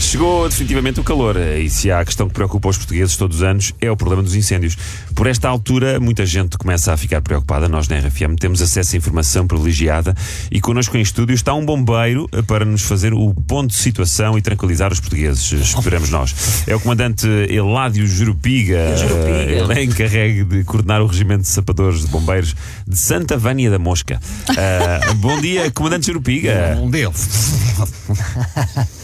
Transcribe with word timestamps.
Chegou 0.00 0.48
definitivamente 0.48 0.98
o 0.98 1.04
calor 1.04 1.36
e 1.36 1.68
se 1.68 1.90
há 1.90 2.00
a 2.00 2.04
questão 2.04 2.26
que 2.26 2.32
preocupa 2.32 2.70
os 2.70 2.78
portugueses 2.78 3.16
todos 3.16 3.36
os 3.36 3.42
anos 3.42 3.72
é 3.80 3.90
o 3.90 3.96
problema 3.96 4.22
dos 4.22 4.34
incêndios. 4.34 4.76
Por 5.14 5.26
esta 5.26 5.46
altura, 5.46 6.00
muita 6.00 6.24
gente 6.24 6.56
começa 6.56 6.92
a 6.92 6.96
ficar 6.96 7.20
preocupada. 7.20 7.68
Nós 7.68 7.86
na 7.86 7.98
RFM 7.98 8.34
temos 8.38 8.62
acesso 8.62 8.96
a 8.96 8.98
informação 8.98 9.46
privilegiada 9.46 10.14
e 10.50 10.58
connosco 10.60 10.96
em 10.96 11.00
estúdio 11.02 11.34
está 11.34 11.52
um 11.52 11.64
bombeiro 11.64 12.28
para 12.46 12.64
nos 12.64 12.82
fazer 12.82 13.12
o 13.12 13.34
ponto 13.46 13.68
de 13.68 13.76
situação 13.76 14.38
e 14.38 14.42
tranquilizar 14.42 14.90
os 14.90 14.98
portugueses. 14.98 15.52
Esperamos 15.52 16.08
nós. 16.08 16.64
É 16.66 16.74
o 16.74 16.80
comandante 16.80 17.28
Eládio 17.48 18.06
Jurupiga. 18.06 18.94
Ele 19.48 19.80
é 19.80 19.84
encarregue 19.84 20.44
de 20.44 20.64
coordenar 20.64 21.02
o 21.02 21.06
regimento 21.06 21.42
de 21.42 21.48
sapadores 21.48 22.00
de 22.00 22.06
bombeiros 22.08 22.56
de 22.88 22.98
Santa 22.98 23.36
Vânia 23.36 23.70
da 23.70 23.78
Mosca. 23.78 24.18
Ah, 24.48 25.12
bom 25.14 25.40
dia, 25.40 25.70
comandante 25.70 26.06
Jurupiga. 26.06 26.78
Um 26.80 26.90
deles. 26.90 27.28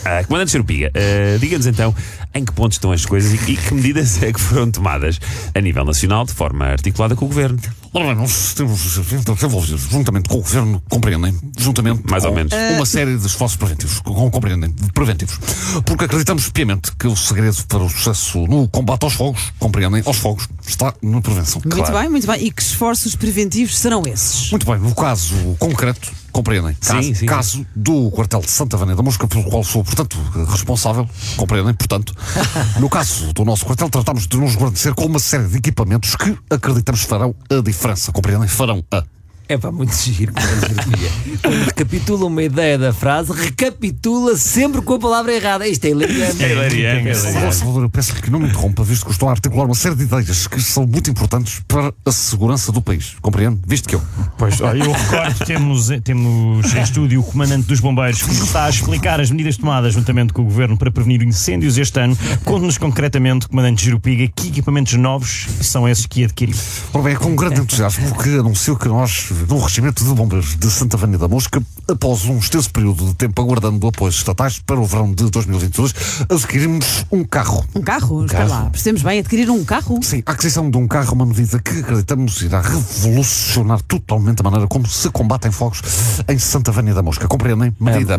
Ah, 0.05 0.23
Comandante 0.25 0.53
Ah, 0.95 1.39
diga-nos 1.39 1.67
então 1.67 1.95
em 2.37 2.45
que 2.45 2.53
pontos 2.53 2.77
estão 2.77 2.93
as 2.93 3.05
coisas 3.07 3.33
e, 3.33 3.53
e 3.53 3.57
que 3.57 3.73
medidas 3.75 4.23
é 4.23 4.33
que 4.33 4.41
foram 4.41 4.71
tomadas 4.71 5.19
a 5.55 5.61
nível 5.61 5.85
nacional 5.85 6.25
de 6.25 6.33
forma 6.33 6.67
articulada 6.67 7.17
com 7.17 7.25
o 7.25 7.29
Governo. 7.29 7.59
Ora 7.95 8.09
bem, 8.09 8.17
nós 8.17 8.53
temos 8.55 8.83
desenvolvido, 8.83 9.79
juntamente 9.79 10.29
com 10.29 10.37
o 10.37 10.43
Governo, 10.43 10.83
compreendem, 10.89 11.35
juntamente 11.59 12.03
Mais 12.11 12.25
ou 12.25 12.35
menos. 12.35 12.53
uma 12.77 12.85
série 12.85 13.17
de 13.17 13.27
esforços 13.27 13.57
preventivos, 13.57 14.01
com, 14.01 14.31
compreendem, 14.31 14.71
preventivos, 14.93 15.39
porque 15.85 16.05
acreditamos 16.05 16.49
piamente 16.51 16.93
que 16.97 17.07
o 17.07 17.17
segredo 17.17 17.57
para 17.67 17.79
o 17.79 17.89
sucesso 17.89 18.47
no 18.47 18.69
combate 18.69 19.05
aos 19.05 19.15
fogos, 19.15 19.53
compreendem, 19.59 20.03
aos 20.05 20.19
fogos, 20.19 20.47
está 20.67 20.93
na 21.03 21.21
prevenção. 21.23 21.63
Muito 21.65 21.93
bem, 21.93 22.09
muito 22.09 22.27
bem. 22.27 22.45
E 22.45 22.51
que 22.51 22.63
esforços 22.63 23.15
preventivos 23.15 23.79
serão 23.79 24.03
esses? 24.07 24.51
Muito 24.51 24.67
bem, 24.67 24.79
no 24.79 24.95
caso 24.95 25.35
concreto, 25.59 26.13
compreendem, 26.33 26.77
caso, 26.79 27.03
Sim, 27.03 27.15
sim. 27.15 27.25
caso 27.27 27.67
do 27.75 28.11
quartel 28.11 28.41
de 28.41 28.51
Santa 28.51 28.77
Vânia 28.77 28.95
da 28.95 29.03
Mosca, 29.03 29.27
pelo 29.27 29.45
qual 29.45 29.65
sou, 29.65 29.83
portanto, 29.83 30.19
responsável, 30.51 31.09
compreendem, 31.39 31.73
portanto, 31.73 32.13
no 32.81 32.89
caso 32.89 33.33
do 33.33 33.45
nosso 33.45 33.65
quartel, 33.65 33.89
tratamos 33.89 34.27
de 34.27 34.37
nos 34.37 34.57
guarnecer 34.57 34.95
com 34.95 35.07
uma 35.07 35.19
série 35.19 35.47
de 35.49 35.59
equipamentos 35.59 36.15
que 36.17 36.37
acreditamos 36.51 37.03
farão 37.03 37.35
a 37.51 37.61
diferença, 37.61 38.13
compreendem? 38.13 38.49
Farão 38.49 38.85
a. 38.91 39.05
É 39.49 39.57
pá, 39.57 39.71
muito 39.71 39.95
giro. 39.95 40.33
Quando 41.43 41.65
recapitula 41.65 42.27
uma 42.27 42.43
ideia 42.43 42.77
da 42.77 42.93
frase, 42.93 43.33
recapitula 43.33 44.37
sempre 44.37 44.83
com 44.83 44.95
a 44.95 44.99
palavra 44.99 45.33
errada. 45.33 45.69
Isto 45.69 45.85
é 45.85 45.91
hilariante. 45.91 46.45
É 46.45 46.53
hilariante, 46.53 47.09
é 47.09 47.15
Salvador, 47.53 47.85
eu 47.85 47.91
peço-lhe 47.91 48.21
que 48.21 48.31
não 48.31 48.41
me 48.41 48.49
interrompa, 48.49 48.83
visto 48.83 49.07
que 49.07 49.13
estou 49.13 49.29
a 49.29 49.33
articular 49.33 49.65
uma 49.65 49.75
série 49.75 49.95
de 49.95 50.03
ideias 50.03 50.49
que 50.49 50.61
são 50.61 50.85
muito 50.85 51.11
importantes 51.11 51.63
para 51.69 51.93
a 52.05 52.13
segurança 52.13 52.73
do 52.73 52.83
país. 52.83 53.17
Compreende? 53.21 53.61
Visto 53.67 53.89
que 53.89 53.95
eu. 53.95 54.03
Pois, 54.37 54.61
olha, 54.61 54.83
eu 54.83 54.93
recordo 54.93 55.35
que 55.35 55.45
temos, 55.45 55.89
temos 56.03 56.75
em 56.75 56.83
estúdio 56.83 57.21
o 57.21 57.25
comandante 57.25 57.67
dos 57.69 57.79
bombeiros 57.79 58.23
que 58.23 58.33
está 58.33 58.65
a 58.65 58.71
explicar 58.71 59.21
as 59.21 59.31
medidas 59.31 59.57
tomadas 59.57 59.95
juntamente 59.95 60.33
com 60.33 60.43
o 60.43 60.45
governo 60.45 60.77
para 60.77 60.91
prevenir 60.91 61.23
incêndios 61.23 61.79
este 61.79 62.01
ano. 62.01 62.19
Conte-nos 62.45 62.79
concretamente, 62.79 63.49
comandante 63.49 63.85
Girupiga, 63.85 64.27
que 64.35 64.49
equipamentos 64.49 64.95
novos 64.95 65.47
são 65.61 65.89
esses 65.89 66.07
que 66.07 66.25
adquiriu. 66.25 66.57
Ora 66.93 67.05
bem, 67.05 67.15
é 67.15 67.17
com 67.17 67.37
grande 67.37 67.61
entusiasmo 67.61 68.17
que 68.19 68.31
anuncio 68.31 68.77
que 68.77 68.89
nós, 68.89 69.31
no 69.49 69.59
Regimento 69.59 70.05
de 70.05 70.15
Bombeiros 70.15 70.57
de 70.57 70.71
Santa 70.71 70.97
Vânia 70.97 71.19
da 71.19 71.29
Mosca, 71.29 71.63
após 71.89 72.25
um 72.25 72.39
extenso 72.39 72.71
período 72.71 73.05
de 73.07 73.15
tempo 73.15 73.41
aguardando 73.43 73.87
apoios 73.87 74.17
estatais 74.17 74.59
para 74.59 74.81
o 74.81 74.85
verão 74.85 75.13
de 75.13 75.31
2022, 75.31 75.95
adquirimos 76.29 77.05
um 77.11 77.25
carro. 77.25 77.65
Um 77.75 77.83
carro? 77.83 78.25
Espera 78.25 78.47
lá. 78.47 78.71
Percebemos 78.71 79.03
bem 79.03 79.19
adquirir 79.21 79.51
um 79.51 79.65
carro? 79.65 80.01
Sim, 80.03 80.23
a 80.27 80.33
aquisição 80.33 80.71
de 80.71 80.77
um 80.79 80.87
carro 80.89 81.11
é 81.11 81.13
uma 81.13 81.27
medida 81.27 81.59
que 81.59 81.81
acreditamos 81.81 82.41
irá 82.43 82.61
revolucionar 82.61 83.81
totalmente 83.83 84.41
a 84.41 84.43
maneira 84.45 84.67
como 84.67 84.87
se 84.89 85.09
combatem 85.11 85.51
fogos 85.51 85.83
em 86.29 86.39
Santa 86.39 86.73
Vânia 86.73 86.95
da 86.95 87.03
Mosca. 87.03 87.29
Compreendem? 87.29 87.75
Medida. 87.81 88.19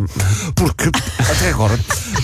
Porque, 0.55 0.89
até 1.19 1.49
agora, 1.49 1.79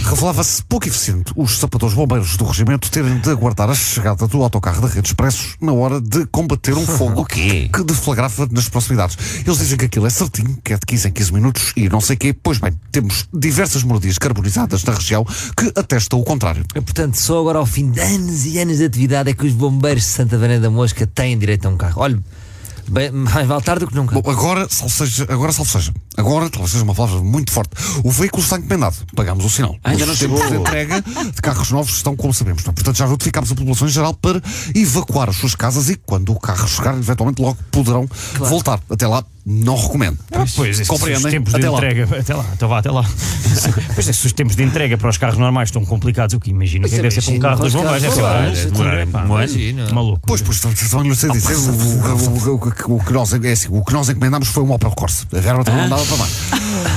revelava-se 0.05 0.63
pouco 0.63 0.87
eficiente 0.87 1.33
os 1.35 1.57
sapadores 1.57 1.95
bombeiros 1.95 2.37
do 2.37 2.45
regimento 2.45 2.89
terem 2.91 3.19
de 3.19 3.29
aguardar 3.29 3.69
a 3.69 3.75
chegada 3.75 4.27
do 4.27 4.43
autocarro 4.43 4.81
da 4.81 4.87
Rede 4.87 5.07
Expressos 5.07 5.55
na 5.59 5.73
hora 5.73 5.99
de 5.99 6.25
combater 6.27 6.73
um 6.75 6.85
fogo 6.85 7.21
O 7.23 7.25
quê? 7.25 7.69
que 7.73 7.83
deflagrava 7.83 8.47
nas 8.51 8.67
Eles 8.91 9.57
dizem 9.57 9.77
que 9.77 9.85
aquilo 9.85 10.05
é 10.05 10.09
certinho, 10.09 10.57
que 10.63 10.73
é 10.73 10.77
de 10.77 10.85
15 10.85 11.07
em 11.07 11.11
15 11.11 11.33
minutos 11.33 11.73
e 11.75 11.89
não 11.89 12.01
sei 12.01 12.15
quê. 12.15 12.33
Pois 12.33 12.57
bem, 12.57 12.73
temos 12.91 13.27
diversas 13.33 13.83
moradias 13.83 14.17
carbonizadas 14.17 14.83
na 14.83 14.93
região 14.93 15.25
que 15.55 15.71
atestam 15.75 16.19
o 16.19 16.23
contrário. 16.23 16.65
Portanto, 16.73 17.15
só 17.15 17.39
agora 17.39 17.59
ao 17.59 17.65
fim 17.65 17.91
de 17.91 17.99
anos 17.99 18.45
e 18.45 18.59
anos 18.59 18.77
de 18.77 18.85
atividade 18.85 19.29
é 19.29 19.33
que 19.33 19.45
os 19.45 19.53
bombeiros 19.53 20.03
de 20.03 20.09
Santa 20.09 20.37
Vânia 20.37 20.59
da 20.59 20.69
Mosca 20.69 21.05
têm 21.07 21.37
direito 21.37 21.67
a 21.67 21.69
um 21.69 21.77
carro. 21.77 22.01
Olha, 22.01 22.19
bem, 22.89 23.11
mais 23.11 23.47
vale 23.47 23.61
tarde 23.61 23.85
do 23.85 23.87
que 23.87 23.95
nunca. 23.95 24.19
Bom, 24.19 24.29
agora, 24.29 24.67
salve 24.69 24.93
seja, 24.93 25.25
agora, 25.29 25.51
seja. 25.51 25.93
Agora, 26.17 26.49
talvez 26.49 26.71
seja 26.71 26.83
uma 26.83 26.93
palavra 26.93 27.21
muito 27.21 27.51
forte. 27.51 27.71
O 28.03 28.11
veículo 28.11 28.43
está 28.43 28.57
encomendado. 28.57 28.95
Pagamos 29.15 29.45
o 29.45 29.49
sinal. 29.49 29.75
ainda 29.83 30.05
não 30.05 30.15
chegou. 30.15 30.45
de 30.47 30.55
entrega 30.55 31.01
de 31.01 31.41
carros 31.41 31.71
novos 31.71 31.95
estão 31.95 32.15
como 32.15 32.33
sabemos. 32.33 32.63
não 32.63 32.71
é? 32.71 32.73
Portanto, 32.73 32.97
já 32.97 33.07
notificámos 33.07 33.51
a 33.51 33.55
população 33.55 33.87
em 33.87 33.91
geral 33.91 34.13
para 34.13 34.41
evacuar 34.75 35.29
as 35.29 35.35
suas 35.37 35.55
casas 35.55 35.89
e, 35.89 35.95
quando 35.95 36.31
o 36.31 36.39
carro 36.39 36.67
chegar, 36.67 36.97
eventualmente 36.97 37.41
logo 37.41 37.57
poderão 37.71 38.07
voltar. 38.39 38.79
Até 38.89 39.07
lá, 39.07 39.23
não 39.45 39.75
recomendo. 39.75 40.17
Pois, 40.55 40.79
esses 40.79 40.87
Compreendem? 40.87 41.25
os 41.25 41.31
tempos 41.31 41.53
de 41.53 41.59
Até 41.59 41.69
lá. 41.69 41.77
entrega. 41.77 42.19
Até 42.19 42.33
lá, 42.33 42.45
então 42.53 42.69
vá, 42.69 42.79
até 42.79 42.91
lá. 42.91 43.03
pois 43.93 44.07
é, 44.07 44.13
se 44.13 44.25
os 44.25 44.33
tempos 44.33 44.55
de 44.55 44.63
entrega 44.63 44.97
para 44.97 45.09
os 45.09 45.17
carros 45.17 45.37
normais 45.37 45.69
estão 45.69 45.83
complicados, 45.85 46.33
o 46.35 46.39
que 46.39 46.49
imagino 46.49 46.87
que 46.87 46.95
deve 46.95 47.11
ser 47.11 47.21
para 47.21 47.33
um 47.33 47.39
carro 47.39 47.63
dos 47.63 47.73
bombeiros. 47.73 48.15
Demorar, 48.71 49.07
pá, 49.07 49.25
imagina. 49.25 49.91
Maluco. 49.93 50.21
Pois, 50.25 50.41
pois, 50.41 50.59
também 50.59 51.09
lhe 51.09 51.15
sei 51.15 51.29
dizer, 51.31 51.55
o, 51.55 52.99
que 52.99 53.13
nós, 53.13 53.33
é 53.33 53.51
assim, 53.51 53.67
o 53.69 53.83
que 53.83 53.93
nós 53.93 54.09
encomendámos 54.09 54.47
foi 54.47 54.63
um 54.63 54.71
Opel 54.71 54.91
Corsa. 54.91 55.25
A 55.33 55.39
verba 55.39 55.63
também 55.63 55.81
não 55.81 55.89
dava 55.89 56.05
para 56.05 56.17
mais. 56.17 56.33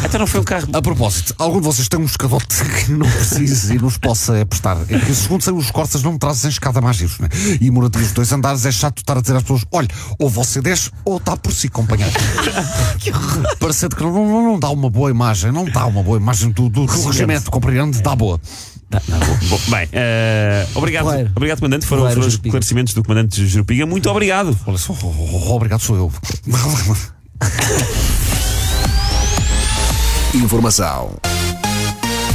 Então 0.04 0.20
não 0.20 0.26
foi 0.26 0.40
um 0.40 0.44
carro. 0.44 0.68
A 0.72 0.82
propósito, 0.82 1.34
algum 1.38 1.60
de 1.60 1.66
vocês 1.66 1.88
tem 1.88 1.98
um 1.98 2.04
escadote 2.04 2.46
que 2.86 2.92
não 2.92 3.08
precise 3.08 3.74
e 3.74 3.78
nos 3.78 3.98
possa 3.98 4.44
prestar? 4.46 4.78
É 4.88 4.98
que, 4.98 5.14
segundo 5.14 5.42
sei, 5.42 5.52
os 5.52 5.70
Corsas 5.70 6.02
não 6.02 6.18
trazem 6.18 6.50
escada 6.50 6.80
mais 6.80 6.96
giros, 6.96 7.18
né? 7.18 7.28
E 7.60 7.70
moradias 7.70 8.08
de 8.08 8.14
dois 8.14 8.32
andares 8.32 8.64
é 8.66 8.72
chato 8.72 8.98
estar 8.98 9.18
a 9.18 9.20
dizer 9.20 9.36
às 9.36 9.42
pessoas: 9.42 9.64
olha, 9.72 9.88
ou 10.18 10.28
você 10.28 10.60
desce 10.60 10.90
ou 11.04 11.16
está 11.16 11.36
por 11.36 11.52
si, 11.52 11.68
companheiro. 11.68 12.12
Parecendo 13.58 13.96
que 13.96 14.02
não, 14.02 14.12
não, 14.12 14.42
não 14.42 14.58
dá 14.58 14.70
uma 14.70 14.90
boa 14.90 15.10
imagem, 15.10 15.52
não 15.52 15.64
dá 15.64 15.86
uma 15.86 16.02
boa 16.02 16.18
imagem 16.18 16.50
do, 16.50 16.68
do, 16.68 16.86
do 16.86 17.06
regimento, 17.06 17.50
compreende? 17.50 18.00
Dá 18.02 18.14
boa. 18.14 18.40
Tá, 18.88 19.00
tá 19.00 19.18
bom. 19.18 19.36
Bom, 19.48 19.60
bem, 19.68 19.88
eh, 19.92 20.64
obrigado, 20.74 21.08
obrigado, 21.34 21.58
comandante. 21.58 21.86
Foram, 21.86 22.04
os 22.04 22.14
Jurupiga. 22.14 22.48
esclarecimentos 22.48 22.94
do 22.94 23.02
comandante 23.02 23.44
Jurupiga. 23.46 23.84
Muito 23.84 24.08
obrigado. 24.08 24.56
Olha 24.66 24.78
só, 24.78 24.92
oh, 24.92 25.06
oh, 25.06 25.48
oh, 25.48 25.56
obrigado, 25.56 25.80
sou 25.80 25.96
eu. 25.96 26.12
Informação 30.34 31.14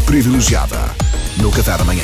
privilegiada 0.05 0.77
no 1.37 1.49
Café 1.51 1.77
da 1.77 1.85
Manhã. 1.85 2.03